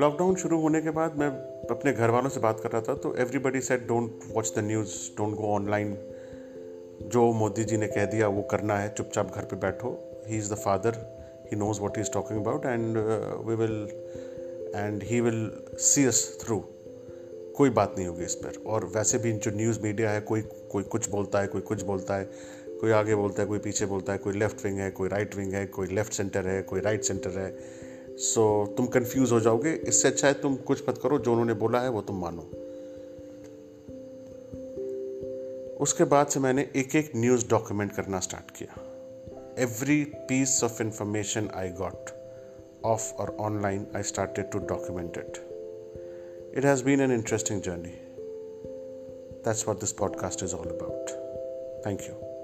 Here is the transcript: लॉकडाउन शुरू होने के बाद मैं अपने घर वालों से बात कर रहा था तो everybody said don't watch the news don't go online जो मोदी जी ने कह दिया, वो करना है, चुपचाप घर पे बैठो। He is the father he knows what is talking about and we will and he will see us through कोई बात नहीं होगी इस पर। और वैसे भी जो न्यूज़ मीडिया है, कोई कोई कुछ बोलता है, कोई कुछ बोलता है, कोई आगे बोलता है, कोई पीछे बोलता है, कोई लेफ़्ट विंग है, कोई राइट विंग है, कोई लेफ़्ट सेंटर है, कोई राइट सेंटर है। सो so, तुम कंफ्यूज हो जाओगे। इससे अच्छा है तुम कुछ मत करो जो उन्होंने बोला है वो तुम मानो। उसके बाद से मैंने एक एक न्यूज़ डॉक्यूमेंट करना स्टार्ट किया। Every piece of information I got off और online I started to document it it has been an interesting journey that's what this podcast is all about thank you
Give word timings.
लॉकडाउन 0.00 0.34
शुरू 0.34 0.58
होने 0.60 0.80
के 0.80 0.90
बाद 0.90 1.14
मैं 1.18 1.28
अपने 1.70 1.92
घर 1.92 2.10
वालों 2.10 2.30
से 2.30 2.40
बात 2.40 2.60
कर 2.60 2.70
रहा 2.70 2.80
था 2.80 2.94
तो 2.94 3.14
everybody 3.16 3.60
said 3.60 3.86
don't 3.88 4.24
watch 4.32 4.52
the 4.56 4.64
news 4.64 4.90
don't 5.16 5.34
go 5.34 5.52
online 5.54 5.96
जो 7.12 7.32
मोदी 7.32 7.64
जी 7.64 7.76
ने 7.76 7.86
कह 7.86 8.04
दिया, 8.04 8.28
वो 8.28 8.42
करना 8.42 8.78
है, 8.78 8.88
चुपचाप 8.94 9.34
घर 9.34 9.44
पे 9.44 9.56
बैठो। 9.56 9.90
He 10.28 10.38
is 10.38 10.52
the 10.52 10.56
father 10.56 10.98
he 11.52 11.56
knows 11.56 11.80
what 11.80 11.98
is 11.98 12.10
talking 12.12 12.40
about 12.40 12.66
and 12.66 12.98
we 13.46 13.54
will 13.54 13.88
and 14.76 15.02
he 15.02 15.20
will 15.20 15.50
see 15.78 16.04
us 16.04 16.38
through 16.44 16.58
कोई 17.56 17.70
बात 17.70 17.94
नहीं 17.98 18.06
होगी 18.06 18.24
इस 18.24 18.34
पर। 18.34 18.62
और 18.66 18.84
वैसे 18.96 19.18
भी 19.18 19.32
जो 19.32 19.50
न्यूज़ 19.50 19.80
मीडिया 19.80 20.10
है, 20.10 20.20
कोई 20.20 20.42
कोई 20.72 20.82
कुछ 20.82 21.10
बोलता 21.10 21.40
है, 21.40 21.46
कोई 21.46 21.60
कुछ 21.60 21.82
बोलता 21.82 22.16
है, 22.16 22.24
कोई 22.80 22.90
आगे 22.90 23.14
बोलता 23.14 23.42
है, 23.42 23.48
कोई 23.48 23.58
पीछे 23.58 23.86
बोलता 23.86 24.12
है, 24.12 24.18
कोई 24.18 24.34
लेफ़्ट 24.34 24.64
विंग 24.64 24.78
है, 24.78 24.90
कोई 24.90 25.08
राइट 25.08 25.36
विंग 25.36 25.52
है, 25.52 25.66
कोई 25.66 25.86
लेफ़्ट 25.86 26.12
सेंटर 26.12 26.46
है, 26.46 26.62
कोई 26.62 26.80
राइट 26.80 27.02
सेंटर 27.02 27.38
है। 27.38 27.50
सो 28.18 28.66
so, 28.66 28.76
तुम 28.76 28.86
कंफ्यूज 28.86 29.32
हो 29.32 29.40
जाओगे। 29.40 29.72
इससे 29.72 30.08
अच्छा 30.08 30.28
है 30.28 30.34
तुम 30.34 30.56
कुछ 30.56 30.88
मत 30.88 30.98
करो 31.02 31.18
जो 31.18 31.30
उन्होंने 31.30 31.54
बोला 31.54 31.80
है 31.80 31.88
वो 31.88 32.02
तुम 32.02 32.20
मानो। 32.20 32.42
उसके 35.76 36.04
बाद 36.04 36.26
से 36.26 36.40
मैंने 36.40 36.70
एक 36.76 36.96
एक 36.96 37.12
न्यूज़ 37.16 37.48
डॉक्यूमेंट 37.48 37.92
करना 37.92 38.20
स्टार्ट 38.20 38.50
किया। 38.50 38.82
Every 39.58 40.04
piece 40.04 40.64
of 40.64 40.82
information 40.82 41.50
I 41.54 41.68
got 41.68 42.10
off 42.84 43.14
और 43.14 43.36
online 43.40 43.86
I 43.96 44.02
started 44.02 44.50
to 44.50 44.58
document 44.58 45.18
it 45.18 45.48
it 46.58 46.64
has 46.64 46.84
been 46.84 47.00
an 47.00 47.12
interesting 47.12 47.62
journey 47.62 47.92
that's 49.44 49.68
what 49.68 49.80
this 49.80 49.92
podcast 49.92 50.42
is 50.42 50.54
all 50.54 50.66
about 50.66 51.10
thank 51.86 52.00
you 52.00 52.35